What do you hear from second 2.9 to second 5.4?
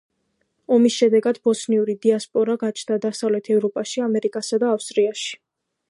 დასავლეთ ევროპაში, ამერიკასა და ავსტრალიაში.